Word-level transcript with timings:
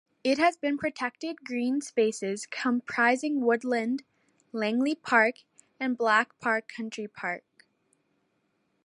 It 0.23 0.39
has 0.39 0.57
protected 0.57 1.43
green 1.45 1.79
spaces 1.79 2.47
comprising 2.47 3.41
woodland, 3.41 4.01
Langley 4.51 4.95
Park 4.95 5.43
and 5.79 5.95
Black 5.95 6.39
Park 6.39 6.67
Country 6.75 7.07
Park. 7.07 7.43